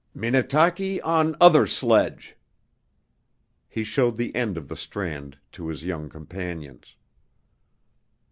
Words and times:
"Minnetaki 0.15 0.99
on 1.03 1.35
other 1.39 1.67
sledge!" 1.67 2.35
He 3.69 3.83
showed 3.83 4.17
the 4.17 4.35
end 4.35 4.57
of 4.57 4.67
the 4.67 4.75
strand 4.75 5.37
to 5.51 5.67
his 5.67 5.85
young 5.85 6.09
companions. 6.09 6.95